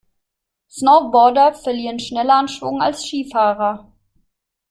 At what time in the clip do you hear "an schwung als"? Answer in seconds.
2.37-3.03